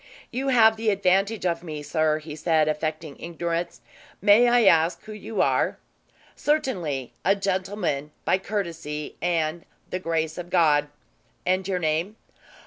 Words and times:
"You 0.31 0.47
have 0.47 0.77
the 0.77 0.89
advantage 0.89 1.45
of 1.45 1.61
me, 1.61 1.83
sir," 1.83 2.17
he 2.17 2.35
said 2.35 2.67
affecting 2.67 3.19
ignorance. 3.19 3.81
"May 4.19 4.47
I 4.47 4.65
ask 4.65 5.03
who 5.03 5.11
you 5.13 5.43
are?" 5.43 5.77
"Certainly. 6.35 7.13
A 7.23 7.35
gentlemen, 7.35 8.09
by 8.25 8.39
courtesy 8.39 9.15
and 9.21 9.63
the 9.91 9.99
grace 9.99 10.39
of 10.39 10.49
God." 10.49 10.87
"And 11.45 11.67
your 11.67 11.77
name?" 11.77 12.15